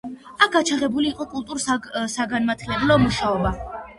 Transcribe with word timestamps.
აქ 0.45 0.53
გაჩაღებული 0.53 1.07
იყო 1.09 1.27
კულტურულ-საგანმანათლებლო 1.33 3.01
მუშაობა. 3.07 3.53